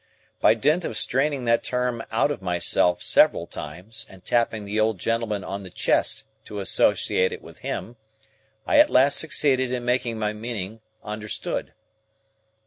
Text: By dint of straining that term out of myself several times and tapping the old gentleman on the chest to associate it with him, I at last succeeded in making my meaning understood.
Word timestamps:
By 0.39 0.55
dint 0.55 0.83
of 0.83 0.97
straining 0.97 1.45
that 1.45 1.63
term 1.63 2.03
out 2.11 2.31
of 2.31 2.41
myself 2.41 3.03
several 3.03 3.45
times 3.45 4.07
and 4.09 4.25
tapping 4.25 4.63
the 4.65 4.79
old 4.79 4.97
gentleman 4.99 5.43
on 5.43 5.61
the 5.61 5.69
chest 5.69 6.23
to 6.45 6.59
associate 6.59 7.31
it 7.31 7.43
with 7.43 7.59
him, 7.59 7.97
I 8.65 8.79
at 8.79 8.89
last 8.89 9.19
succeeded 9.19 9.71
in 9.71 9.85
making 9.85 10.17
my 10.17 10.33
meaning 10.33 10.81
understood. 11.03 11.75